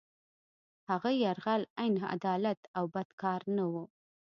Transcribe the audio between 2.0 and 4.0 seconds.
عدالت او بد کار نه وو.